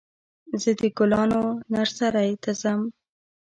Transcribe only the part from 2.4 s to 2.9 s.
ته ځم.